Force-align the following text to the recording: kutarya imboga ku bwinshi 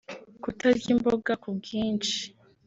kutarya 0.43 0.87
imboga 0.95 1.31
ku 1.41 1.49
bwinshi 1.57 2.19